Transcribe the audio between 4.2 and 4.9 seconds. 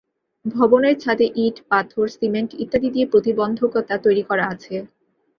করা আছে।